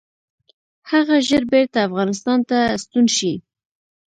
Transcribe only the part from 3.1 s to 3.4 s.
شي.